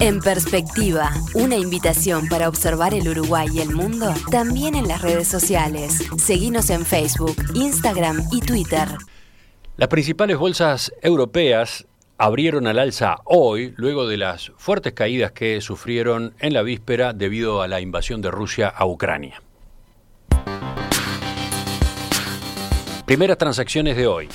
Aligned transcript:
En 0.00 0.20
perspectiva, 0.20 1.10
una 1.34 1.56
invitación 1.56 2.28
para 2.28 2.48
observar 2.48 2.94
el 2.94 3.08
Uruguay 3.08 3.48
y 3.52 3.58
el 3.58 3.70
mundo 3.70 4.14
también 4.30 4.76
en 4.76 4.86
las 4.86 5.02
redes 5.02 5.26
sociales. 5.26 6.08
Seguimos 6.18 6.70
en 6.70 6.86
Facebook, 6.86 7.34
Instagram 7.54 8.22
y 8.30 8.40
Twitter. 8.40 8.86
Las 9.76 9.88
principales 9.88 10.38
bolsas 10.38 10.92
europeas 11.02 11.84
abrieron 12.16 12.68
al 12.68 12.78
alza 12.78 13.16
hoy 13.24 13.74
luego 13.76 14.06
de 14.06 14.18
las 14.18 14.52
fuertes 14.56 14.92
caídas 14.92 15.32
que 15.32 15.60
sufrieron 15.60 16.32
en 16.38 16.52
la 16.52 16.62
víspera 16.62 17.12
debido 17.12 17.60
a 17.60 17.66
la 17.66 17.80
invasión 17.80 18.22
de 18.22 18.30
Rusia 18.30 18.68
a 18.68 18.86
Ucrania. 18.86 19.42
Primeras 23.04 23.38
transacciones 23.38 23.96
de 23.96 24.06
hoy. 24.06 24.28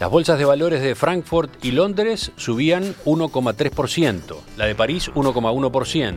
Las 0.00 0.10
bolsas 0.10 0.38
de 0.38 0.46
valores 0.46 0.80
de 0.80 0.94
Frankfurt 0.94 1.62
y 1.62 1.72
Londres 1.72 2.32
subían 2.36 2.94
1,3%, 3.04 4.34
la 4.56 4.64
de 4.64 4.74
París 4.74 5.10
1,1%. 5.14 6.14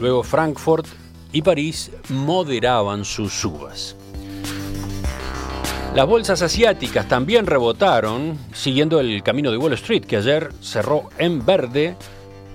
Luego 0.00 0.24
Frankfurt 0.24 0.88
y 1.30 1.40
París 1.42 1.92
moderaban 2.08 3.04
sus 3.04 3.32
subas. 3.32 3.94
Las 5.94 6.08
bolsas 6.08 6.42
asiáticas 6.42 7.06
también 7.06 7.46
rebotaron, 7.46 8.36
siguiendo 8.52 8.98
el 8.98 9.22
camino 9.22 9.52
de 9.52 9.56
Wall 9.56 9.74
Street, 9.74 10.04
que 10.04 10.16
ayer 10.16 10.48
cerró 10.60 11.08
en 11.16 11.46
verde 11.46 11.94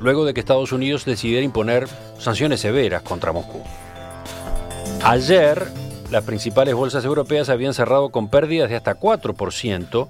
luego 0.02 0.26
de 0.26 0.34
que 0.34 0.42
Estados 0.42 0.73
Unidos 0.73 1.06
decidiera 1.06 1.45
imponer 1.45 1.88
sanciones 2.20 2.59
severas 2.59 3.04
contra 3.04 3.31
Moscú. 3.31 3.64
Ayer, 5.02 5.66
las 6.12 6.26
principales 6.26 6.76
bolsas 6.76 7.06
europeas 7.06 7.48
habían 7.48 7.73
cerrado 7.73 8.09
con 8.09 8.28
pérdidas 8.28 8.70
de 8.70 8.76
hasta 8.76 9.00
4%, 9.00 10.09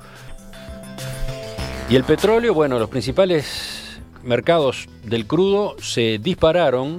y 1.90 1.96
el 1.96 2.04
petróleo, 2.04 2.54
bueno, 2.54 2.80
los 2.80 2.90
principales 2.90 4.00
mercados 4.24 4.90
del 5.04 5.26
crudo 5.26 5.76
se 5.80 6.20
dispararon, 6.22 6.98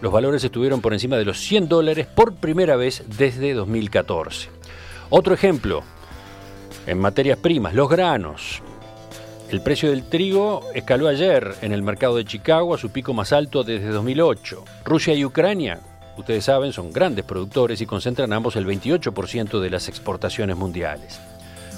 los 0.00 0.12
valores 0.12 0.42
estuvieron 0.42 0.80
por 0.80 0.94
encima 0.94 1.18
de 1.18 1.26
los 1.26 1.38
100 1.40 1.68
dólares 1.68 2.06
por 2.06 2.34
primera 2.36 2.76
vez 2.76 3.04
desde 3.18 3.52
2014. 3.52 4.48
Otro 5.10 5.34
ejemplo, 5.34 5.82
en 6.86 6.98
materias 6.98 7.38
primas, 7.38 7.74
los 7.74 7.90
granos. 7.90 8.62
El 9.50 9.62
precio 9.62 9.90
del 9.90 10.08
trigo 10.08 10.62
escaló 10.74 11.08
ayer 11.08 11.56
en 11.60 11.72
el 11.72 11.82
mercado 11.82 12.16
de 12.16 12.24
Chicago 12.24 12.72
a 12.74 12.78
su 12.78 12.90
pico 12.90 13.12
más 13.12 13.34
alto 13.34 13.62
desde 13.62 13.88
2008. 13.88 14.64
Rusia 14.86 15.12
y 15.12 15.24
Ucrania, 15.24 15.80
ustedes 16.16 16.44
saben, 16.44 16.72
son 16.72 16.92
grandes 16.92 17.26
productores 17.26 17.80
y 17.82 17.86
concentran 17.86 18.32
ambos 18.32 18.56
el 18.56 18.66
28% 18.66 19.60
de 19.60 19.70
las 19.70 19.88
exportaciones 19.88 20.56
mundiales. 20.56 21.20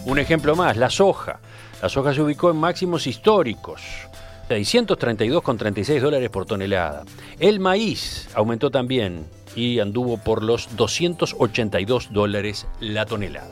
Un 0.04 0.18
ejemplo 0.18 0.56
más, 0.56 0.76
la 0.76 0.90
soja. 0.90 1.40
La 1.80 1.88
soja 1.88 2.12
se 2.14 2.22
ubicó 2.22 2.50
en 2.50 2.56
máximos 2.56 3.06
históricos, 3.06 3.82
632,36 4.48 6.00
dólares 6.00 6.30
por 6.30 6.44
tonelada. 6.44 7.04
El 7.38 7.60
maíz 7.60 8.28
aumentó 8.34 8.70
también 8.70 9.26
y 9.54 9.78
anduvo 9.78 10.18
por 10.18 10.42
los 10.42 10.76
282 10.76 12.12
dólares 12.12 12.66
la 12.80 13.06
tonelada. 13.06 13.50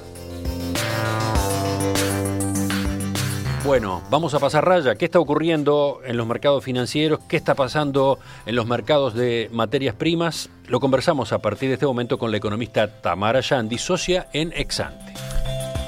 Bueno, 3.65 4.03
vamos 4.11 4.35
a 4.35 4.39
pasar 4.39 4.65
raya. 4.65 4.95
¿Qué 4.95 5.05
está 5.05 5.21
ocurriendo 5.21 6.01
en 6.05 6.17
los 6.17 6.27
mercados 6.27 6.65
financieros? 6.65 7.21
¿Qué 7.29 7.37
está 7.37 7.55
pasando 7.55 8.19
en 8.47 8.57
los 8.57 8.67
mercados 8.67 9.15
de 9.15 9.49
materias 9.53 9.95
primas? 9.95 10.51
Lo 10.67 10.81
conversamos 10.81 11.33
a 11.33 11.39
partir 11.39 11.69
de 11.69 11.75
este 11.75 11.87
momento 11.87 12.19
con 12.19 12.31
la 12.31 12.39
economista 12.39 12.89
Tamara 13.01 13.41
Yandi, 13.41 13.79
socia 13.79 14.29
en 14.33 14.53
Exante. 14.57 15.13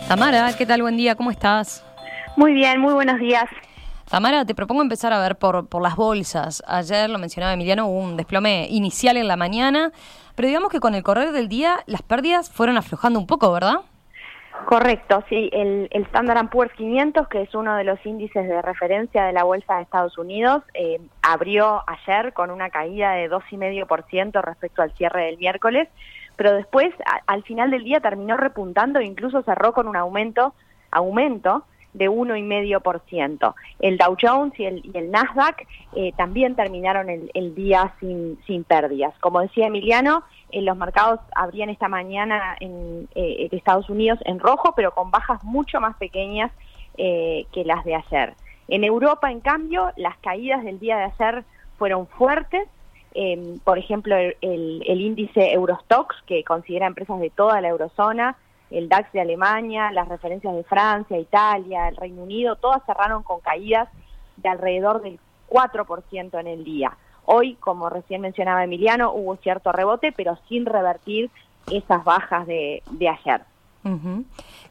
Tamara, 0.09 0.53
¿qué 0.57 0.67
tal? 0.67 0.83
Buen 0.83 0.97
día, 0.97 1.15
¿cómo 1.15 1.31
estás? 1.31 1.85
Muy 2.37 2.53
bien, 2.53 2.81
muy 2.81 2.93
buenos 2.93 3.19
días. 3.19 3.45
Tamara, 4.11 4.45
te 4.45 4.55
propongo 4.55 4.83
empezar 4.83 5.13
a 5.13 5.21
ver 5.21 5.37
por, 5.37 5.69
por 5.69 5.83
las 5.83 5.97
bolsas. 5.97 6.63
Ayer, 6.67 7.09
lo 7.09 7.19
mencionaba 7.19 7.55
Emiliano, 7.55 7.87
hubo 7.87 7.99
un 7.99 8.17
desplome 8.17 8.67
inicial 8.69 9.17
en 9.17 9.27
la 9.27 9.37
mañana, 9.37 9.91
pero 10.35 10.49
digamos 10.49 10.71
que 10.71 10.81
con 10.81 10.95
el 10.95 11.03
correr 11.03 11.33
del 11.33 11.49
día 11.49 11.79
las 11.87 12.03
pérdidas 12.03 12.51
fueron 12.51 12.77
aflojando 12.77 13.19
un 13.19 13.27
poco, 13.27 13.51
¿verdad? 13.53 13.77
Correcto, 14.67 15.25
sí. 15.29 15.51
El, 15.53 15.89
el 15.91 16.03
Standard 16.05 16.49
Poor's 16.49 16.73
500, 16.75 17.29
que 17.29 17.43
es 17.43 17.55
uno 17.55 17.75
de 17.77 17.85
los 17.85 18.05
índices 18.05 18.47
de 18.47 18.63
referencia 18.63 19.25
de 19.25 19.33
la 19.33 19.45
Bolsa 19.45 19.77
de 19.77 19.83
Estados 19.83 20.17
Unidos, 20.19 20.63
eh, 20.75 21.01
abrió 21.23 21.83
ayer 21.87 22.33
con 22.33 22.51
una 22.51 22.71
caída 22.71 23.13
de 23.13 23.31
2,5% 23.31 24.43
respecto 24.43 24.83
al 24.83 24.93
cierre 24.93 25.27
del 25.27 25.39
miércoles, 25.39 25.89
pero 26.37 26.55
después, 26.55 26.93
al 27.27 27.43
final 27.45 27.71
del 27.71 27.85
día, 27.85 28.01
terminó 28.01 28.37
repuntando 28.37 28.99
e 28.99 29.05
incluso 29.05 29.43
cerró 29.43 29.73
con 29.73 29.89
un 29.89 29.97
aumento, 29.97 30.55
aumento 30.91 31.65
de 31.93 32.09
1,5%. 32.09 33.55
El 33.81 33.99
Dow 33.99 34.17
Jones 34.21 34.59
y 34.59 34.65
el, 34.65 34.83
y 34.85 34.97
el 34.97 35.11
Nasdaq 35.11 35.67
eh, 35.95 36.13
también 36.17 36.55
terminaron 36.57 37.09
el, 37.11 37.55
día 37.55 37.95
sin, 38.01 38.39
sin 38.47 38.65
pérdidas. 38.65 39.15
Como 39.21 39.41
decía 39.41 39.67
Emiliano, 39.67 40.25
en 40.51 40.65
los 40.65 40.77
mercados 40.77 41.21
abrían 41.35 41.69
esta 41.69 41.89
mañana 41.89 42.57
en, 42.61 43.09
eh, 43.15 43.49
Estados 43.53 43.91
Unidos 43.91 44.19
en 44.25 44.39
rojo, 44.39 44.73
pero 44.75 44.93
con 44.93 45.11
bajas 45.11 45.43
mucho 45.45 45.81
más 45.81 45.97
pequeñas 45.97 46.51
eh, 46.97 47.47
que 47.53 47.65
las 47.65 47.85
de 47.85 47.95
ayer. 47.95 48.35
En 48.69 48.85
Europa, 48.85 49.31
en 49.31 49.41
cambio, 49.41 49.93
las 49.97 50.17
caídas 50.19 50.65
del 50.65 50.79
día 50.79 50.97
de 50.97 51.05
ayer 51.05 51.45
fueron 51.79 52.07
fuertes. 52.07 52.69
Por 53.65 53.79
ejemplo, 53.79 54.17
el, 54.17 54.37
el 54.87 55.01
índice 55.01 55.53
Eurostox, 55.53 56.17
que 56.27 56.45
considera 56.45 56.87
empresas 56.87 57.21
de 57.21 57.31
toda 57.31 57.61
la 57.61 57.69
eurozona, 57.69 58.37
el 58.71 58.89
DAX 58.89 59.13
de 59.13 59.21
Alemania, 59.21 59.91
las 59.93 60.09
referencias 60.09 60.55
de 60.55 60.65
Francia, 60.65 61.19
Italia, 61.19 61.89
el 61.89 61.97
Reino 61.97 62.23
Unido, 62.23 62.57
todas 62.57 62.85
cerraron 62.87 63.23
con 63.23 63.41
caídas 63.41 63.89
de 64.37 64.49
alrededor 64.49 65.03
del 65.03 65.19
4% 65.49 66.41
en 66.41 66.47
el 66.47 66.65
día. 66.65 66.97
Hoy, 67.25 67.55
como 67.55 67.89
recién 67.89 68.21
mencionaba 68.21 68.65
Emiliano, 68.65 69.13
hubo 69.13 69.37
cierto 69.37 69.73
rebote, 69.73 70.13
pero 70.13 70.39
sin 70.49 70.67
revertir 70.67 71.31
esas 71.71 72.03
bajas 72.03 72.47
de, 72.47 72.83
ayer. 73.01 73.43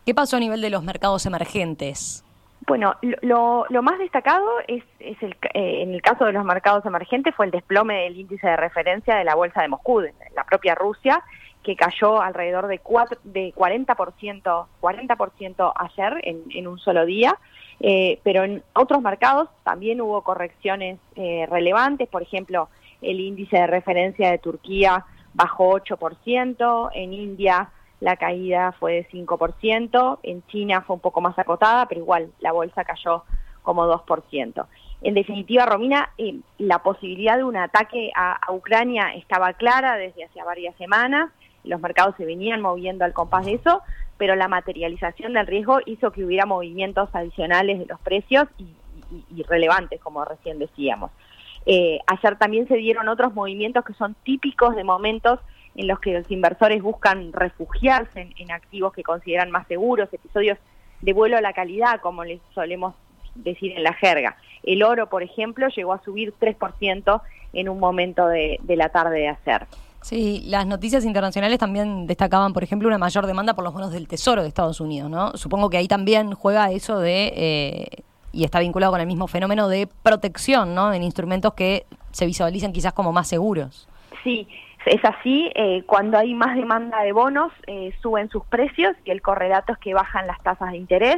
¿Qué 0.05 0.13
pasó 0.13 0.37
a 0.37 0.39
nivel 0.39 0.61
de 0.61 0.69
los 0.69 0.83
mercados 0.83 1.25
emergentes? 1.25 2.25
Bueno, 2.71 2.95
lo, 3.21 3.81
más 3.81 3.99
destacado 3.99 4.47
es, 4.65 4.81
el, 5.01 5.35
eh, 5.53 5.81
en 5.81 5.93
el 5.93 6.01
caso 6.01 6.23
de 6.23 6.31
los 6.31 6.45
mercados 6.45 6.85
emergentes 6.85 7.35
fue 7.35 7.45
el 7.47 7.51
desplome 7.51 8.03
del 8.03 8.17
índice 8.17 8.47
de 8.47 8.55
referencia 8.55 9.17
de 9.17 9.25
la 9.25 9.35
bolsa 9.35 9.61
de 9.61 9.67
Moscú, 9.67 9.99
de 9.99 10.13
la 10.33 10.45
propia 10.45 10.73
Rusia, 10.73 11.21
que 11.63 11.75
cayó 11.75 12.21
alrededor 12.21 12.67
de, 12.67 12.79
de 13.25 13.53
40%, 13.53 14.67
40% 14.79 15.73
ayer 15.75 16.21
en, 16.23 16.43
en 16.49 16.67
un 16.69 16.79
solo 16.79 17.05
día, 17.05 17.37
eh, 17.81 18.21
pero 18.23 18.45
en 18.45 18.63
otros 18.73 19.01
mercados 19.01 19.49
también 19.65 19.99
hubo 19.99 20.21
correcciones 20.21 20.97
eh, 21.17 21.45
relevantes, 21.51 22.07
por 22.07 22.21
ejemplo, 22.21 22.69
el 23.01 23.19
índice 23.19 23.57
de 23.57 23.67
referencia 23.67 24.31
de 24.31 24.37
Turquía 24.37 25.03
bajó 25.33 25.77
8%, 25.77 26.91
en 26.93 27.13
India 27.13 27.69
la 28.01 28.17
caída 28.17 28.73
fue 28.73 28.93
de 28.93 29.09
5%, 29.09 30.19
en 30.23 30.45
China 30.47 30.81
fue 30.81 30.95
un 30.95 30.99
poco 30.99 31.21
más 31.21 31.39
acotada, 31.39 31.87
pero 31.87 32.01
igual 32.01 32.31
la 32.39 32.51
bolsa 32.51 32.83
cayó 32.83 33.23
como 33.61 33.85
2%. 33.85 34.65
En 35.03 35.13
definitiva, 35.13 35.65
Romina, 35.65 36.09
eh, 36.17 36.39
la 36.57 36.79
posibilidad 36.79 37.37
de 37.37 37.43
un 37.43 37.55
ataque 37.55 38.11
a, 38.15 38.39
Ucrania 38.51 39.13
estaba 39.15 39.53
clara 39.53 39.95
desde 39.95 40.25
hace 40.25 40.43
varias 40.43 40.75
semanas 40.75 41.31
los 41.63 41.79
mercados 41.79 42.15
se 42.17 42.25
venían 42.25 42.61
moviendo 42.61 43.05
al 43.05 43.13
compás 43.13 43.45
de 43.45 43.53
eso, 43.53 43.81
pero 44.17 44.35
la 44.35 44.47
materialización 44.47 45.33
del 45.33 45.47
riesgo 45.47 45.79
hizo 45.85 46.11
que 46.11 46.23
hubiera 46.23 46.45
movimientos 46.45 47.09
adicionales 47.13 47.79
de 47.79 47.85
los 47.85 47.99
precios 48.01 48.47
y, 48.57 48.73
relevantes, 49.43 49.99
como 49.99 50.23
recién 50.23 50.57
decíamos. 50.57 51.11
Eh, 51.65 51.99
ayer 52.07 52.37
también 52.37 52.67
se 52.67 52.75
dieron 52.75 53.09
otros 53.09 53.33
movimientos 53.33 53.83
que 53.83 53.93
son 53.93 54.15
típicos 54.23 54.75
de 54.75 54.83
momentos 54.83 55.39
en 55.75 55.87
los 55.87 55.99
que 55.99 56.13
los 56.13 56.29
inversores 56.29 56.81
buscan 56.81 57.31
refugiarse 57.33 58.29
en, 58.37 58.51
activos 58.51 58.93
que 58.93 59.03
consideran 59.03 59.51
más 59.51 59.67
seguros, 59.67 60.09
episodios 60.11 60.57
de 61.01 61.13
vuelo 61.13 61.37
a 61.37 61.41
la 61.41 61.53
calidad, 61.53 62.01
como 62.01 62.23
les 62.23 62.39
solemos 62.53 62.95
decir 63.35 63.71
en 63.71 63.83
la 63.83 63.93
jerga. 63.93 64.35
El 64.63 64.83
oro, 64.83 65.07
por 65.07 65.23
ejemplo, 65.23 65.67
llegó 65.69 65.93
a 65.93 66.03
subir 66.03 66.33
3% 66.39 67.21
en 67.53 67.69
un 67.69 67.79
momento 67.79 68.27
de, 68.27 68.59
de 68.61 68.75
la 68.75 68.89
tarde 68.89 69.19
de 69.19 69.29
ayer. 69.29 69.67
Sí, 70.01 70.43
las 70.47 70.65
noticias 70.65 71.05
internacionales 71.05 71.59
también 71.59 72.07
destacaban, 72.07 72.53
por 72.53 72.63
ejemplo, 72.63 72.87
una 72.87 72.97
mayor 72.97 73.27
demanda 73.27 73.53
por 73.53 73.63
los 73.63 73.73
bonos 73.73 73.91
del 73.91 74.07
Tesoro 74.07 74.41
de 74.41 74.47
Estados 74.47 74.81
Unidos, 74.81 75.09
¿no? 75.11 75.37
Supongo 75.37 75.69
que 75.69 75.77
ahí 75.77 75.87
también 75.87 76.33
juega 76.33 76.71
eso 76.71 76.99
de, 76.99 77.31
eh, 77.35 78.03
y 78.31 78.43
está 78.43 78.59
vinculado 78.59 78.91
con 78.91 79.01
el 79.01 79.07
mismo 79.07 79.27
fenómeno 79.27 79.67
de 79.67 79.87
protección, 80.01 80.73
¿no? 80.73 80.91
En 80.91 81.03
instrumentos 81.03 81.53
que 81.53 81.85
se 82.11 82.25
visualizan 82.25 82.73
quizás 82.73 82.93
como 82.93 83.11
más 83.11 83.27
seguros. 83.27 83.87
Sí, 84.23 84.47
es 84.85 85.03
así, 85.03 85.51
eh, 85.55 85.83
cuando 85.85 86.17
hay 86.17 86.33
más 86.33 86.55
demanda 86.55 87.01
de 87.01 87.11
bonos, 87.11 87.51
eh, 87.67 87.93
suben 88.01 88.29
sus 88.29 88.45
precios 88.45 88.95
y 89.05 89.11
el 89.11 89.21
correlato 89.21 89.73
es 89.73 89.79
que 89.79 89.93
bajan 89.93 90.27
las 90.27 90.41
tasas 90.41 90.71
de 90.71 90.77
interés. 90.77 91.17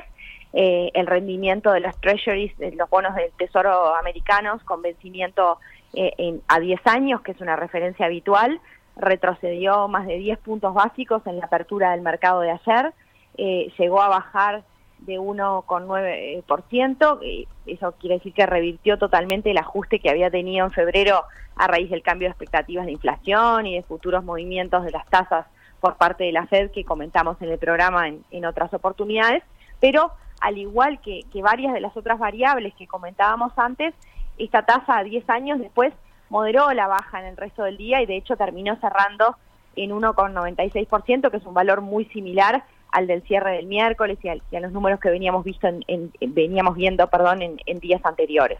el 0.56 1.07
rendimiento 1.07 1.71
de 1.71 1.80
los 1.80 2.00
treasuries, 2.00 2.56
de 2.60 2.74
los 2.74 2.88
bonos 2.88 3.15
del 3.15 3.31
Tesoro 3.31 3.95
americanos 3.95 4.62
con 4.63 4.83
vencimiento 4.83 5.57
en, 5.94 6.44
a 6.48 6.60
10 6.60 6.80
años, 6.86 7.21
que 7.21 7.31
es 7.31 7.42
una 7.42 7.56
referencia 7.56 8.06
habitual, 8.06 8.62
retrocedió 8.95 9.88
más 9.88 10.06
de 10.06 10.18
10 10.18 10.39
puntos 10.39 10.74
básicos 10.74 11.25
en 11.25 11.39
la 11.39 11.45
apertura 11.45 11.92
del 11.92 12.01
mercado 12.01 12.42
de 12.42 12.51
ayer, 12.51 12.94
eh, 13.38 13.71
llegó 13.77 14.01
a 14.01 14.09
bajar 14.09 14.63
de 15.00 15.19
1,9%. 15.19 17.19
Eh, 17.24 17.48
eso 17.66 17.94
quiere 18.00 18.16
decir 18.16 18.33
que 18.33 18.45
revirtió 18.45 18.98
totalmente 18.98 19.51
el 19.51 19.57
ajuste 19.57 20.00
que 20.00 20.09
había 20.09 20.30
tenido 20.30 20.66
en 20.66 20.71
febrero 20.71 21.24
a 21.55 21.67
raíz 21.67 21.89
del 21.89 22.01
cambio 22.01 22.27
de 22.27 22.31
expectativas 22.31 22.85
de 22.85 22.94
inflación 22.94 23.67
y 23.67 23.75
de 23.75 23.83
futuros 23.83 24.23
movimientos 24.23 24.83
de 24.83 24.91
las 24.91 25.05
tasas 25.07 25.45
por 25.79 25.97
parte 25.97 26.23
de 26.23 26.31
la 26.31 26.47
Fed 26.47 26.71
que 26.71 26.85
comentamos 26.85 27.41
en 27.41 27.51
el 27.51 27.57
programa 27.57 28.07
en, 28.07 28.45
otras 28.45 28.73
oportunidades. 28.73 29.44
Pero 29.79 30.11
al 30.39 30.57
igual 30.57 31.00
que, 31.01 31.25
varias 31.41 31.73
de 31.73 31.81
las 31.81 31.95
otras 31.97 32.19
variables 32.19 32.73
que 32.75 32.88
comentábamos 32.88 33.51
antes, 33.57 33.94
esta 34.38 34.65
tasa 34.65 34.97
a 34.97 35.03
10 35.03 35.29
años 35.29 35.59
después 35.59 35.94
moderó 36.29 36.71
la 36.71 36.88
baja 36.88 37.19
en 37.19 37.25
el 37.25 37.38
resto 37.38 37.63
del 37.63 37.77
día 37.77 38.01
y 38.01 38.06
de 38.06 38.15
hecho 38.15 38.38
terminó 38.38 38.75
cerrando 38.77 39.35
en 39.75 39.91
1,96%, 39.91 41.29
que 41.29 41.38
es 41.38 41.45
un 41.45 41.53
valor 41.53 41.81
muy 41.81 42.06
similar 42.06 42.63
al 42.94 43.07
del 43.07 43.23
cierre 43.23 43.57
del 43.57 43.65
miércoles 43.65 44.17
y, 44.23 44.29
a 44.29 44.59
los 44.59 44.71
números 44.71 44.99
que 44.99 45.09
veníamos 45.09 45.44
visto 45.44 45.67
en, 45.67 46.13
veníamos 46.21 46.75
viendo 46.75 47.07
perdón 47.07 47.41
en, 47.41 47.79
días 47.79 48.01
anteriores. 48.06 48.59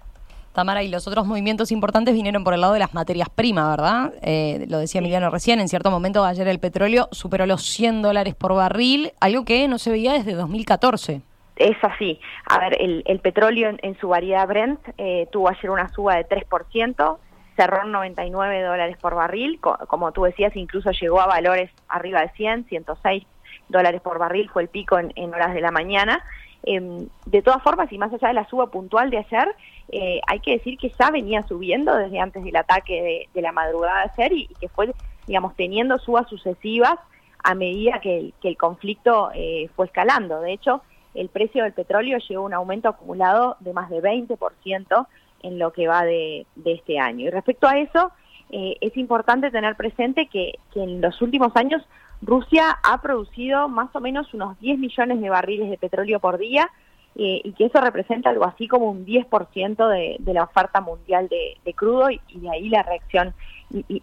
Tamara, 0.54 0.84
y 0.84 0.90
los 0.90 1.08
otros 1.08 1.26
movimientos 1.26 1.72
importantes 1.72 2.14
vinieron 2.14 2.44
por 2.44 2.54
el 2.54 2.62
lado 2.62 2.74
de 2.74 2.80
las 2.80 2.94
materias 2.94 3.30
primas, 3.30 3.70
¿verdad? 3.70 4.14
Eh, 4.22 4.66
lo 4.70 4.78
decía 4.78 5.00
Emiliano 5.00 5.30
recién, 5.30 5.60
en 5.60 5.68
cierto 5.68 5.92
momento 5.92 6.24
ayer 6.24 6.48
el 6.48 6.60
petróleo 6.60 7.10
superó 7.12 7.46
los 7.46 7.64
100 7.64 8.02
dólares 8.02 8.36
por 8.36 8.54
barril, 8.54 9.12
algo 9.20 9.46
que 9.46 9.68
no 9.68 9.78
se 9.78 9.92
veía 9.92 10.14
desde 10.14 10.34
2014. 10.34 11.22
Es 11.56 11.78
así. 11.84 12.20
A 12.50 12.60
ver, 12.60 12.78
el, 12.80 13.20
petróleo 13.20 13.76
en, 13.82 13.98
su 14.00 14.08
variedad 14.08 14.48
Brent 14.48 14.80
eh, 14.98 15.28
tuvo 15.32 15.50
ayer 15.50 15.70
una 15.70 15.90
suba 15.90 16.16
de 16.16 16.28
3%, 16.28 17.18
cerró 17.56 17.84
en 17.84 17.92
99 17.92 18.62
dólares 18.64 18.98
por 19.00 19.16
barril, 19.16 19.60
como 19.60 20.12
tú 20.12 20.24
decías, 20.24 20.56
incluso 20.56 20.92
llegó 20.92 21.22
a 21.22 21.28
valores 21.28 21.70
arriba 21.88 22.22
de 22.22 22.30
100, 22.30 22.66
106 22.66 23.26
dólares 23.70 24.02
por 24.02 24.20
barril 24.20 24.50
fue 24.50 24.64
el 24.64 24.70
pico 24.70 24.98
en, 24.98 25.34
horas 25.34 25.54
de 25.54 25.62
la 25.62 25.72
mañana. 25.72 26.24
Em, 26.66 27.08
de 27.26 27.42
todas 27.42 27.62
formas, 27.62 27.92
y 27.92 27.98
más 27.98 28.14
allá 28.14 28.30
de 28.30 28.34
la 28.34 28.48
suba 28.48 28.68
puntual 28.68 29.10
de 29.10 29.18
ayer, 29.18 29.56
eh, 29.90 30.22
hay 30.28 30.40
que 30.40 30.52
decir 30.52 30.78
que 30.78 30.94
ya 30.98 31.12
venía 31.12 31.46
subiendo 31.48 31.96
desde 31.96 32.20
antes 32.20 32.44
del 32.44 32.56
ataque 32.56 33.28
de, 33.34 33.42
la 33.42 33.52
madrugada 33.52 34.04
de 34.04 34.24
ayer 34.24 34.34
y, 34.34 34.48
que 34.60 34.70
fue, 34.70 34.94
digamos, 35.28 35.56
teniendo 35.56 36.00
subas 36.00 36.28
sucesivas 36.30 36.96
a 37.44 37.54
medida 37.56 38.00
que 38.00 38.34
el, 38.42 38.58
conflicto 38.58 39.32
eh, 39.36 39.70
fue 39.76 39.88
escalando. 39.88 40.40
De 40.40 40.54
hecho, 40.54 40.82
el 41.14 41.28
precio 41.28 41.64
del 41.64 41.74
petróleo 41.74 42.18
llegó 42.18 42.44
a 42.44 42.46
un 42.46 42.54
aumento 42.54 42.88
acumulado 42.88 43.58
de 43.60 43.74
más 43.74 43.90
de 43.90 44.02
20% 44.02 45.08
en 45.42 45.60
lo 45.60 45.74
que 45.74 45.88
va 45.88 46.06
de, 46.06 46.46
este 46.64 47.00
año. 47.00 47.28
Y 47.28 47.30
respecto 47.30 47.68
a 47.68 47.78
eso, 47.78 48.12
eh, 48.50 48.78
es 48.82 48.96
importante 48.98 49.52
tener 49.52 49.76
presente 49.76 50.28
que, 50.28 50.60
en 50.76 51.02
los 51.02 51.22
últimos 51.22 51.56
años 51.56 51.82
Rusia 52.22 52.78
ha 52.84 53.02
producido 53.02 53.68
más 53.68 53.90
o 53.96 54.00
menos 54.00 54.34
unos 54.34 54.60
10 54.60 54.80
millones 54.80 55.22
de 55.22 55.30
barriles 55.30 55.70
de 55.70 55.78
petróleo 55.78 56.20
por 56.20 56.38
día 56.38 56.70
eh, 57.16 57.42
y 57.44 57.54
que 57.54 57.66
eso 57.66 57.82
representa 57.82 58.30
algo 58.30 58.46
así 58.46 58.68
como 58.68 58.90
un 58.90 59.06
10% 59.06 59.90
de, 59.90 60.18
de 60.20 60.34
la 60.34 60.44
oferta 60.44 60.82
mundial 60.82 61.30
de, 61.30 61.74
crudo 61.74 62.10
y, 62.10 62.20
de 62.34 62.50
ahí 62.50 62.70
la 62.70 62.84
reacción 62.84 63.34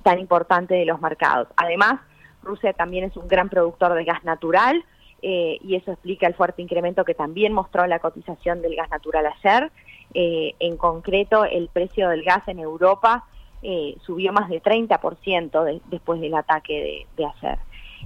tan 0.02 0.18
importante 0.18 0.74
de 0.74 0.84
los 0.84 1.00
mercados. 1.00 1.48
Además, 1.56 2.00
Rusia 2.42 2.72
también 2.72 3.04
es 3.04 3.16
un 3.16 3.28
gran 3.28 3.48
productor 3.48 3.94
de 3.94 4.04
gas 4.04 4.24
natural 4.24 4.84
eh, 5.22 5.58
y 5.62 5.76
eso 5.76 5.92
explica 5.92 6.26
el 6.26 6.34
fuerte 6.34 6.62
incremento 6.62 7.04
que 7.04 7.14
también 7.14 7.52
mostró 7.52 7.86
la 7.86 8.00
cotización 8.00 8.62
del 8.62 8.74
gas 8.74 8.90
natural 8.90 9.26
ayer. 9.26 9.70
En 10.12 10.76
concreto, 10.76 11.44
el 11.44 11.68
precio 11.68 12.08
del 12.08 12.24
gas 12.24 12.42
en 12.48 12.58
Europa 12.58 13.24
eh, 13.62 13.96
subió 14.06 14.32
más 14.32 14.48
de 14.48 14.62
30% 14.62 15.82
después 15.90 16.20
del 16.20 16.34
ataque 16.34 17.06
de, 17.16 17.24
ayer. 17.24 17.58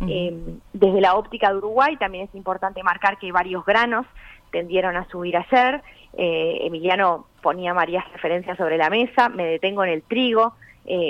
Eh, 0.09 0.37
desde 0.73 1.01
la 1.01 1.15
óptica 1.15 1.51
de 1.51 1.59
Uruguay 1.59 1.97
también 1.97 2.25
es 2.25 2.35
importante 2.35 2.83
marcar 2.83 3.19
que 3.19 3.31
varios 3.31 3.65
granos 3.65 4.07
tendieron 4.51 4.97
a 4.97 5.09
subir 5.09 5.37
ayer. 5.37 5.83
Emiliano 6.17 7.27
ponía 7.43 7.73
varias 7.73 8.05
referencias 8.13 8.57
sobre 8.57 8.77
la 8.77 8.91
mesa. 8.91 9.29
Me 9.29 9.45
detengo 9.47 9.85
en 9.85 9.91
el 9.91 10.03
trigo. 10.03 10.55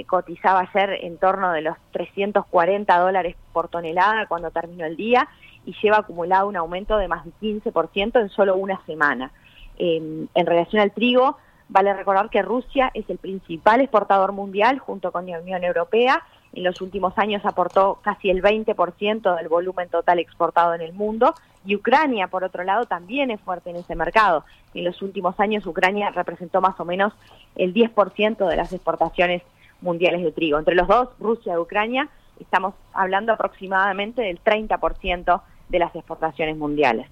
cotizaba 0.06 0.61
ayer 0.61 0.99
en 1.02 1.17
torno 1.19 1.52
de 1.52 1.62
los 1.62 1.76
340 1.93 2.99
dólares 2.99 3.37
por 3.52 3.69
tonelada 3.69 4.26
cuando 4.26 4.50
terminó 4.50 4.85
el 4.85 4.96
día 4.96 5.29
y 5.64 5.75
lleva 5.82 5.99
acumulado 5.99 6.49
un 6.49 6.56
aumento 6.56 6.99
de 6.99 7.08
más 7.08 7.25
de 7.25 7.32
15% 7.41 8.20
en 8.20 8.29
solo 8.29 8.56
una 8.56 8.85
semana 8.85 9.32
en 9.76 10.29
relación 10.35 10.81
al 10.81 10.93
trigo, 10.93 11.38
vale 11.69 11.95
recordar 11.95 12.31
que 12.31 12.43
Rusia 12.43 12.91
es 12.95 13.09
el 13.09 13.19
principal 13.19 13.81
exportador 13.81 14.33
mundial 14.33 14.79
junto 14.79 15.13
con 15.13 15.27
la 15.27 15.41
Unión 15.41 15.65
Europea. 15.65 16.23
En 16.53 16.63
los 16.63 16.81
últimos 16.81 17.17
años 17.19 17.45
aportó 17.45 17.99
casi 18.03 18.31
el 18.31 18.43
20% 18.43 19.37
del 19.37 19.49
volumen 19.49 19.89
total 19.89 20.19
exportado 20.19 20.75
en 20.75 20.83
el 20.83 20.93
mundo 20.93 21.35
y 21.67 21.77
Ucrania, 21.77 22.29
por 22.29 22.45
otro 22.45 22.63
lado, 22.63 22.85
también 22.85 23.31
es 23.31 23.41
fuerte 23.41 23.71
en 23.71 23.77
ese 23.77 23.97
mercado. 23.97 24.45
En 24.75 24.85
los 24.85 25.01
últimos 25.03 25.39
años 25.41 25.67
Ucrania 25.67 26.11
representó 26.11 26.61
más 26.61 26.79
o 26.79 26.85
menos 26.85 27.13
el 27.57 27.73
10% 27.73 28.49
de 28.49 28.57
las 28.57 28.73
exportaciones 28.73 29.43
mundiales 29.81 30.23
de 30.23 30.33
trigo. 30.33 30.59
Entre 30.59 30.75
los 30.75 30.87
dos, 30.87 31.09
Rusia 31.19 31.55
y 31.55 31.59
Ucrania, 31.59 32.09
estamos 32.39 32.75
hablando 32.93 33.33
aproximadamente 33.33 34.23
del 34.23 34.43
30% 34.43 35.43
de 35.69 35.79
las 35.79 35.95
exportaciones 35.97 36.57
mundiales. 36.57 37.09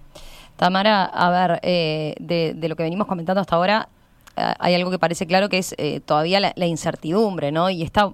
Tamara, 0.57 1.05
a 1.05 1.31
ver, 1.31 1.61
eh, 1.63 2.15
de, 2.21 2.69
lo 2.69 2.77
que 2.77 2.83
venimos 2.83 3.07
comentando 3.07 3.41
hasta 3.41 3.57
ahora, 3.57 3.89
hay 4.37 4.75
algo 4.75 4.90
que 4.90 4.99
parece 4.99 5.26
claro 5.26 5.49
que 5.49 5.58
es 5.58 5.75
eh, 5.79 6.00
todavía 6.00 6.40
la, 6.40 6.67
incertidumbre, 6.67 7.52
¿no? 7.52 7.70
Y 7.70 7.82
esta 7.82 8.12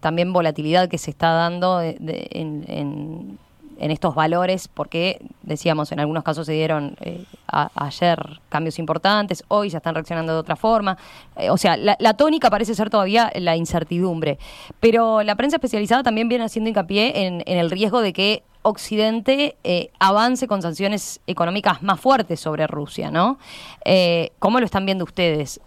también 0.00 0.32
volatilidad 0.32 0.88
que 0.88 0.98
se 0.98 1.10
está 1.10 1.32
dando 1.32 1.80
en, 1.82 3.38
estos 3.78 4.14
valores, 4.14 4.68
porque 4.68 5.20
decíamos, 5.42 5.90
en 5.90 6.00
algunos 6.00 6.22
casos 6.22 6.46
se 6.46 6.52
dieron 6.52 6.96
ayer 7.48 8.40
cambios 8.48 8.78
importantes, 8.78 9.42
hoy 9.48 9.70
ya 9.70 9.78
están 9.78 9.94
reaccionando 9.94 10.34
de 10.34 10.38
otra 10.38 10.54
forma. 10.54 10.98
o 11.48 11.56
sea, 11.56 11.76
la, 11.76 11.96
la, 11.98 12.14
tónica 12.14 12.50
parece 12.50 12.74
ser 12.74 12.90
todavía 12.90 13.32
la 13.34 13.56
incertidumbre. 13.56 14.38
Pero 14.80 15.22
la 15.22 15.34
prensa 15.34 15.56
especializada 15.56 16.02
también 16.02 16.28
viene 16.28 16.44
haciendo 16.44 16.68
hincapié 16.68 17.26
en, 17.26 17.42
en 17.46 17.58
el 17.58 17.70
riesgo 17.70 18.00
de 18.02 18.12
que 18.12 18.42
Occidente 18.62 19.56
eh, 19.64 19.90
avance 19.98 20.46
con 20.46 20.60
sanciones 20.60 21.20
económicas 21.26 21.82
más 21.82 21.98
fuertes 22.00 22.40
sobre 22.40 22.66
Rusia, 22.66 23.10
¿no? 23.10 23.38
Eh, 23.84 24.32
¿Cómo 24.38 24.58
lo 24.60 24.66
están 24.66 24.84
viendo 24.84 25.04
ustedes? 25.04 25.60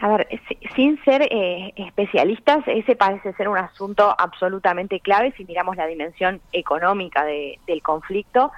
A 0.00 0.08
ver, 0.08 0.28
sin 0.74 1.02
ser 1.04 1.22
eh, 1.30 1.72
especialistas, 1.76 2.62
ese 2.66 2.96
parece 2.96 3.32
ser 3.34 3.48
un 3.48 3.58
asunto 3.58 4.14
absolutamente 4.18 5.00
clave 5.00 5.32
si 5.36 5.44
miramos 5.44 5.76
la 5.76 5.86
dimensión 5.86 6.40
económica 6.52 7.24
del 7.24 7.82
conflicto. 7.82 8.50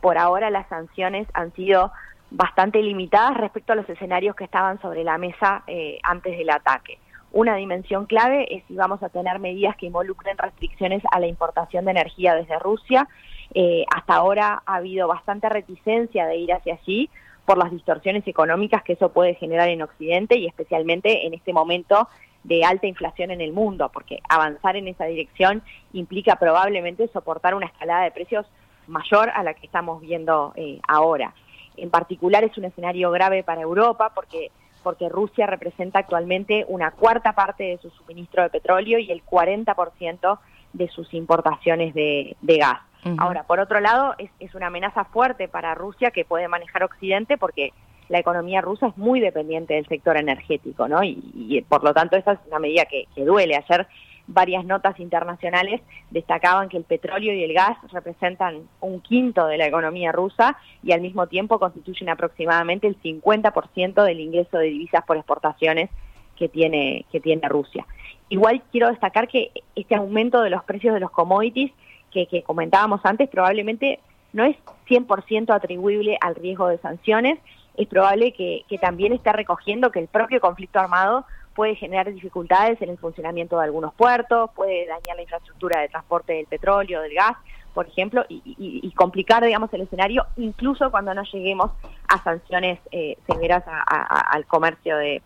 por 0.00 0.18
ahora 0.18 0.50
las 0.50 0.68
sanciones 0.68 1.26
han 1.34 1.52
sido 1.54 1.92
bastante 2.30 2.82
limitadas 2.82 3.36
respecto 3.36 3.72
a 3.72 3.76
los 3.76 3.88
escenarios 3.88 4.34
que 4.34 4.44
estaban 4.44 4.80
sobre 4.80 5.04
la 5.04 5.18
mesa 5.18 5.62
antes 6.02 6.36
del 6.36 6.50
ataque. 6.50 6.98
Una 7.32 7.56
dimensión 7.56 8.04
clave 8.04 8.54
es 8.54 8.62
si 8.68 8.74
vamos 8.74 9.02
a 9.02 9.08
tener 9.08 9.38
medidas 9.38 9.74
que 9.76 9.86
involucren 9.86 10.36
restricciones 10.36 11.02
a 11.10 11.18
la 11.18 11.26
importación 11.26 11.86
de 11.86 11.92
energía 11.92 12.34
desde 12.34 12.58
Rusia. 12.58 13.08
Eh, 13.54 13.86
hasta 13.94 14.14
ahora 14.14 14.62
ha 14.66 14.76
habido 14.76 15.08
bastante 15.08 15.48
reticencia 15.48 16.26
de 16.26 16.36
ir 16.36 16.52
hacia 16.52 16.74
allí 16.74 17.08
por 17.46 17.56
las 17.56 17.70
distorsiones 17.70 18.26
económicas 18.28 18.82
que 18.82 18.92
eso 18.92 19.12
puede 19.12 19.34
generar 19.34 19.70
en 19.70 19.80
Occidente 19.80 20.36
y 20.36 20.46
especialmente 20.46 21.26
en 21.26 21.32
este 21.32 21.54
momento 21.54 22.06
de 22.44 22.64
alta 22.64 22.86
inflación 22.86 23.30
en 23.30 23.40
el 23.40 23.52
mundo, 23.52 23.90
porque 23.92 24.18
avanzar 24.28 24.76
en 24.76 24.88
esa 24.88 25.06
dirección 25.06 25.62
implica 25.94 26.36
probablemente 26.36 27.08
soportar 27.08 27.54
una 27.54 27.66
escalada 27.66 28.04
de 28.04 28.10
precios 28.10 28.46
mayor 28.86 29.30
a 29.30 29.42
la 29.42 29.54
que 29.54 29.64
estamos 29.64 30.02
viendo 30.02 30.52
eh, 30.56 30.80
ahora. 30.86 31.34
En 31.78 31.88
particular 31.88 32.44
es 32.44 32.58
un 32.58 32.64
escenario 32.64 33.10
grave 33.10 33.42
para 33.42 33.62
Europa 33.62 34.12
porque 34.14 34.50
porque 34.82 35.08
Rusia 35.08 35.46
representa 35.46 36.00
actualmente 36.00 36.64
una 36.68 36.90
cuarta 36.90 37.32
parte 37.32 37.64
de 37.64 37.78
su 37.78 37.90
suministro 37.90 38.42
de 38.42 38.50
petróleo 38.50 38.98
y 38.98 39.10
el 39.10 39.24
40% 39.24 40.38
de 40.72 40.88
sus 40.88 41.12
importaciones 41.14 41.94
de, 41.94 42.36
gas. 42.42 42.80
Ahora, 43.18 43.42
por 43.44 43.58
otro 43.58 43.80
lado, 43.80 44.14
es, 44.18 44.54
una 44.54 44.68
amenaza 44.68 45.04
fuerte 45.04 45.48
para 45.48 45.74
Rusia 45.74 46.10
que 46.10 46.24
puede 46.24 46.46
manejar 46.48 46.84
Occidente 46.84 47.36
porque 47.36 47.72
la 48.08 48.18
economía 48.18 48.60
rusa 48.60 48.88
es 48.88 48.96
muy 48.96 49.20
dependiente 49.20 49.74
del 49.74 49.86
sector 49.86 50.16
energético, 50.16 50.86
¿no? 50.86 51.02
Y, 51.02 51.64
por 51.68 51.82
lo 51.82 51.92
tanto, 51.94 52.16
esa 52.16 52.32
es 52.32 52.38
una 52.46 52.58
medida 52.58 52.84
que, 52.84 53.06
que 53.14 53.24
duele. 53.24 53.56
Ayer 53.56 53.86
varias 54.26 54.64
notas 54.64 54.98
internacionales 55.00 55.80
destacaban 56.10 56.68
que 56.68 56.76
el 56.76 56.84
petróleo 56.84 57.34
y 57.34 57.44
el 57.44 57.52
gas 57.52 57.76
representan 57.92 58.68
un 58.80 59.00
quinto 59.00 59.46
de 59.46 59.58
la 59.58 59.66
economía 59.66 60.12
rusa 60.12 60.56
y 60.82 60.92
al 60.92 61.00
mismo 61.00 61.26
tiempo 61.26 61.58
constituyen 61.58 62.08
aproximadamente 62.08 62.86
el 62.86 63.00
50% 63.00 64.04
del 64.04 64.20
ingreso 64.20 64.58
de 64.58 64.66
divisas 64.66 65.04
por 65.04 65.16
exportaciones 65.16 65.90
que 66.36 66.48
tiene, 66.48 67.04
que 67.10 67.20
tiene 67.20 67.48
Rusia. 67.48 67.86
Igual 68.28 68.62
quiero 68.70 68.88
destacar 68.88 69.28
que 69.28 69.50
este 69.76 69.94
aumento 69.94 70.40
de 70.40 70.50
los 70.50 70.64
precios 70.64 70.94
de 70.94 71.00
los 71.00 71.10
commodities 71.10 71.72
que, 72.10 72.42
comentábamos 72.42 73.00
antes 73.04 73.28
probablemente 73.28 73.98
no 74.32 74.44
es 74.44 74.56
100% 74.88 75.54
atribuible 75.54 76.18
al 76.20 76.34
riesgo 76.34 76.68
de 76.68 76.78
sanciones, 76.78 77.38
es 77.76 77.88
probable 77.88 78.32
que, 78.32 78.64
que 78.68 78.78
también 78.78 79.12
esté 79.12 79.32
recogiendo 79.32 79.90
que 79.90 79.98
el 79.98 80.08
propio 80.08 80.40
conflicto 80.40 80.78
armado 80.78 81.24
puede 81.54 81.74
generar 81.74 82.12
dificultades 82.12 82.80
en 82.82 82.90
el 82.90 82.98
funcionamiento 82.98 83.58
de 83.58 83.64
algunos 83.64 83.94
puertos, 83.94 84.50
puede 84.54 84.86
dañar 84.86 85.16
la 85.16 85.22
infraestructura 85.22 85.80
de 85.80 85.88
transporte 85.88 86.32
del 86.34 86.46
petróleo, 86.46 87.02
del 87.02 87.14
gas, 87.14 87.36
por 87.74 87.86
ejemplo, 87.86 88.24
y, 88.28 88.92
complicar, 88.96 89.44
digamos, 89.44 89.72
el 89.72 89.82
escenario, 89.82 90.26
incluso 90.36 90.90
cuando 90.90 91.14
no 91.14 91.22
lleguemos 91.24 91.70
a 92.08 92.22
sanciones 92.22 92.78
eh, 92.90 93.16
severas 93.26 93.64
al 93.66 94.44
comercio 94.46 94.96
de, 94.96 95.22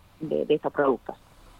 estos 0.47 0.71
productos. 0.71 1.15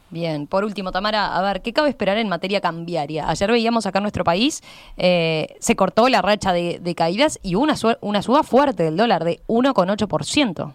Bien, 0.10 0.48
por 0.48 0.64
último, 0.64 0.94
Tamara, 0.94 1.36
a 1.36 1.42
ver, 1.42 1.62
¿qué 1.62 1.74
cabe 1.74 1.90
esperar 1.90 2.18
en 2.18 2.30
materia 2.30 2.62
cambiaria? 2.62 3.30
Ayer 3.30 3.52
veíamos 3.52 3.86
acá 3.86 4.00
en 4.00 4.04
nuestro 4.04 4.24
país, 4.24 4.64
eh, 4.96 5.58
se 5.60 5.76
cortó 5.76 6.08
la 6.08 6.22
racha 6.22 6.54
de, 6.54 6.96
caídas 6.96 7.40
y 7.44 7.56
una, 7.56 7.76
una 8.00 8.22
suba 8.22 8.44
fuerte 8.44 8.84
del 8.84 8.96
dólar 8.96 9.26
de 9.26 9.42
1,8%. 9.48 10.72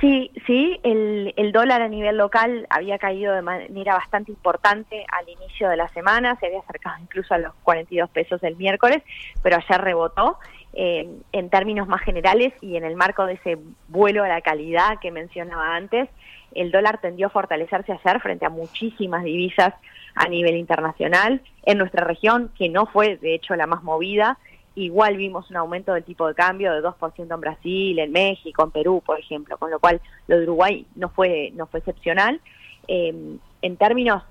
Sí, 0.00 0.30
sí, 0.46 0.78
el, 0.82 1.32
el, 1.36 1.52
dólar 1.52 1.80
a 1.80 1.88
nivel 1.88 2.16
local 2.16 2.66
había 2.68 2.98
caído 2.98 3.32
de 3.32 3.42
manera 3.42 3.94
bastante 3.94 4.32
importante 4.32 5.06
al 5.10 5.28
inicio 5.28 5.68
de 5.68 5.76
la 5.76 5.88
semana, 5.88 6.36
se 6.40 6.46
había 6.46 6.58
acercado 6.58 6.96
incluso 7.00 7.32
a 7.32 7.38
los 7.38 7.54
42 7.62 8.10
pesos 8.10 8.42
el 8.42 8.56
miércoles, 8.56 9.02
pero 9.42 9.56
ayer 9.56 9.80
rebotó. 9.80 10.38
Eh, 10.76 11.08
en 11.30 11.50
términos 11.50 11.86
más 11.86 12.00
generales 12.00 12.52
y 12.60 12.74
en 12.76 12.82
el 12.82 12.96
marco 12.96 13.26
de 13.26 13.34
ese 13.34 13.58
vuelo 13.86 14.24
a 14.24 14.28
la 14.28 14.40
calidad 14.40 14.98
que 15.00 15.12
mencionaba 15.12 15.76
antes, 15.76 16.08
el 16.52 16.72
dólar 16.72 17.00
tendió 17.00 17.28
a 17.28 17.30
fortalecerse 17.30 17.92
ayer 17.92 18.20
frente 18.20 18.44
a 18.44 18.50
muchísimas 18.50 19.22
divisas 19.22 19.72
a 20.16 20.28
nivel 20.28 20.56
internacional. 20.56 21.42
En 21.64 21.78
nuestra 21.78 22.04
región, 22.04 22.50
que 22.58 22.68
no 22.68 22.86
fue 22.86 23.16
de 23.18 23.34
hecho 23.34 23.54
la 23.54 23.68
más 23.68 23.84
movida, 23.84 24.36
Igual 24.76 25.16
vimos 25.16 25.48
un 25.50 25.56
aumento 25.56 25.94
del 25.94 26.02
tipo 26.02 26.26
de 26.26 26.34
cambio 26.34 26.72
de 26.72 26.82
2% 26.82 27.32
en 27.32 27.40
Brasil, 27.40 27.98
en 27.98 28.10
México, 28.10 28.64
en 28.64 28.70
Perú, 28.72 29.02
por 29.06 29.18
ejemplo, 29.18 29.56
con 29.56 29.70
lo 29.70 29.78
cual 29.78 30.00
lo 30.26 30.36
de 30.36 30.42
Uruguay 30.42 30.86
no 30.96 31.08
fue, 31.10 31.52
no 31.54 31.66
fue 31.66 31.78
excepcional. 31.78 32.40
Eh, 32.88 33.36
en 33.62 33.76
términos 33.76 34.22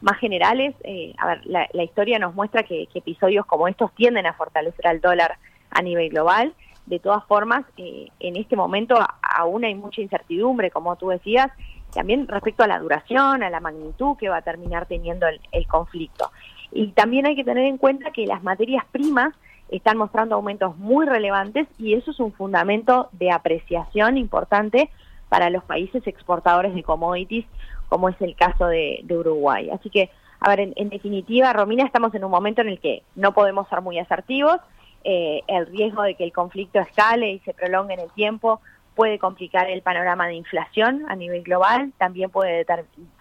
más 0.00 0.18
generales, 0.18 0.74
eh, 0.82 1.14
a 1.18 1.26
ver, 1.26 1.46
la, 1.46 1.84
historia 1.84 2.18
nos 2.18 2.34
muestra 2.34 2.62
que, 2.62 2.88
episodios 2.94 3.44
como 3.44 3.68
estos 3.68 3.94
tienden 3.94 4.26
a 4.26 4.32
fortalecer 4.32 4.86
al 4.86 5.00
dólar 5.00 5.36
a 5.70 5.82
nivel 5.82 6.08
global. 6.08 6.54
De 6.86 6.98
todas 6.98 7.24
formas, 7.26 7.64
eh, 7.76 8.08
en 8.18 8.36
este 8.36 8.56
momento 8.56 8.96
aún 9.22 9.64
hay 9.64 9.74
mucha 9.74 10.00
incertidumbre, 10.00 10.70
como 10.70 10.96
tú 10.96 11.08
decías, 11.08 11.48
también 11.92 12.26
respecto 12.26 12.64
a 12.64 12.66
la 12.66 12.78
duración, 12.78 13.42
a 13.42 13.50
la 13.50 13.60
magnitud 13.60 14.16
que 14.16 14.30
va 14.30 14.38
a 14.38 14.42
terminar 14.42 14.86
teniendo 14.86 15.26
el 15.28 15.66
conflicto. 15.66 16.30
Y 16.72 16.88
también 16.88 17.26
hay 17.26 17.36
que 17.36 17.44
tener 17.44 17.66
en 17.66 17.76
cuenta 17.76 18.10
que 18.10 18.26
las 18.26 18.42
materias 18.42 18.84
primas 18.90 19.34
están 19.76 19.96
mostrando 19.96 20.34
aumentos 20.34 20.76
muy 20.76 21.06
relevantes 21.06 21.66
y 21.78 21.94
eso 21.94 22.10
es 22.10 22.20
un 22.20 22.32
fundamento 22.32 23.08
de 23.12 23.30
apreciación 23.30 24.18
importante 24.18 24.90
para 25.28 25.48
los 25.48 25.64
países 25.64 26.06
exportadores 26.06 26.74
de 26.74 26.82
commodities, 26.82 27.46
como 27.88 28.10
es 28.10 28.20
el 28.20 28.36
caso 28.36 28.66
de, 28.66 29.02
Uruguay. 29.08 29.70
Así 29.70 29.88
que, 29.88 30.10
a 30.40 30.50
ver, 30.50 30.72
en, 30.76 30.88
definitiva, 30.90 31.52
Romina, 31.54 31.84
estamos 31.84 32.14
en 32.14 32.24
un 32.24 32.30
momento 32.30 32.60
en 32.60 32.68
el 32.68 32.80
que 32.80 33.02
no 33.16 33.32
podemos 33.32 33.66
ser 33.68 33.80
muy 33.80 33.98
asertivos. 33.98 34.56
Eh, 35.04 35.40
el 35.48 35.66
riesgo 35.66 36.02
de 36.02 36.16
que 36.16 36.24
el 36.24 36.32
conflicto 36.32 36.78
escale 36.78 37.32
y 37.32 37.38
se 37.40 37.54
prolongue 37.54 37.94
en 37.94 38.00
el 38.00 38.10
tiempo 38.12 38.60
puede 38.94 39.18
complicar 39.18 39.70
el 39.70 39.80
panorama 39.80 40.26
de 40.26 40.34
inflación 40.34 41.06
a 41.08 41.16
nivel 41.16 41.42
global, 41.42 41.92
también 41.96 42.28
puede, 42.28 42.66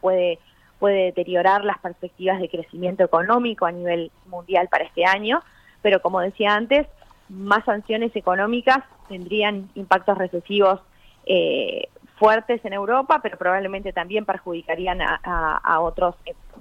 puede, 0.01 0.37
puede 0.79 1.05
deteriorar 1.05 1.63
las 1.63 1.79
perspectivas 1.79 2.41
de 2.41 2.49
crecimiento 2.49 3.05
económico 3.05 3.65
a 3.65 3.71
nivel 3.71 4.11
mundial 4.25 4.67
para 4.67 4.83
este 4.83 5.05
año 5.05 5.41
pero 5.81 6.01
como 6.01 6.19
decía 6.19 6.55
antes, 6.55 6.87
más 7.29 7.63
sanciones 7.65 8.15
económicas 8.15 8.83
tendrían 9.07 9.69
impactos 9.75 10.17
recesivos 10.17 10.79
eh, 11.25 11.87
fuertes 12.21 12.63
en 12.65 12.73
Europa, 12.73 13.19
pero 13.23 13.35
probablemente 13.35 13.93
también 13.93 14.25
perjudicarían 14.25 14.99
a, 15.01 15.79
otros 15.79 16.15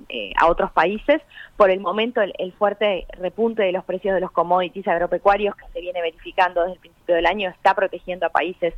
eh, 0.08 0.32
a 0.40 0.46
otros 0.46 0.72
países. 0.72 1.20
Por 1.58 1.70
el 1.70 1.80
momento, 1.80 2.22
el, 2.22 2.52
fuerte 2.52 3.06
repunte 3.18 3.62
de 3.62 3.72
los 3.72 3.84
precios 3.84 4.14
de 4.14 4.22
los 4.22 4.30
commodities 4.30 4.88
agropecuarios 4.88 5.54
que 5.56 5.66
se 5.74 5.80
viene 5.82 6.00
verificando 6.00 6.62
desde 6.62 6.74
el 6.74 6.80
principio 6.80 7.14
del 7.14 7.26
año 7.26 7.50
está 7.50 7.74
protegiendo 7.74 8.24
a 8.24 8.30
países 8.30 8.72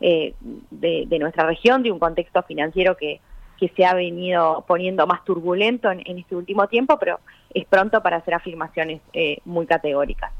eh, 0.00 0.34
de, 0.70 1.18
nuestra 1.18 1.46
región 1.46 1.82
de 1.82 1.92
un 1.92 1.98
contexto 1.98 2.42
financiero 2.44 2.96
que, 2.96 3.20
que 3.62 3.68
se 3.76 3.84
ha 3.84 3.94
venido 3.94 4.64
poniendo 4.66 5.06
más 5.06 5.24
turbulento 5.24 5.88
en, 5.88 6.18
este 6.18 6.34
último 6.34 6.66
tiempo, 6.66 6.98
pero 6.98 7.20
es 7.54 7.64
pronto 7.64 8.02
para 8.02 8.16
hacer 8.16 8.34
afirmaciones 8.34 9.00
eh, 9.12 9.38
muy 9.44 9.66
categóricas. 9.66 10.32